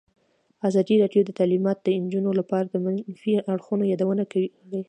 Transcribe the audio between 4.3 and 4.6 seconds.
کړې.